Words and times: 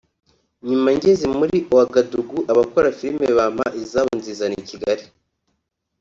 nyuma 0.67 0.89
ngeze 0.95 1.25
muri 1.37 1.57
Ouagadougou 1.73 2.47
abakora 2.51 2.95
filime 2.97 3.27
bampa 3.37 3.67
izabo 3.81 4.09
nzizana 4.19 4.55
i 4.63 4.65
Kigali 4.69 5.03